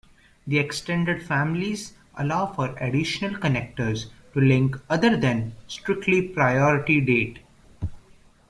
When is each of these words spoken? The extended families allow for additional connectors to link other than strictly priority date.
The 0.47 0.57
extended 0.57 1.21
families 1.21 1.93
allow 2.17 2.47
for 2.53 2.75
additional 2.79 3.39
connectors 3.39 4.07
to 4.33 4.39
link 4.41 4.75
other 4.89 5.15
than 5.15 5.53
strictly 5.67 6.23
priority 6.27 6.99
date. 7.01 7.37